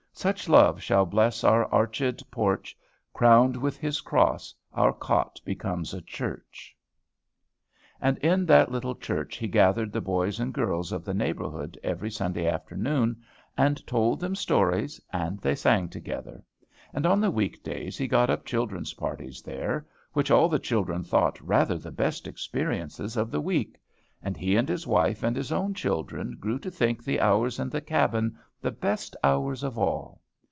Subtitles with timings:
[0.13, 2.77] Such love shall bless our archèd porch;
[3.11, 6.75] Crowned with his cross, our cot becomes a church."
[7.99, 12.11] And in that little church he gathered the boys and girls of the neighborhood every
[12.11, 13.23] Sunday afternoon,
[13.57, 16.43] and told them stories and they sang together.
[16.93, 21.03] And on the week days he got up children's parties there, which all the children
[21.03, 23.81] thought rather the best experiences of the week,
[24.21, 27.69] and he and his wife and his own children grew to think the hours in
[27.71, 30.21] the cabin the best hours of all.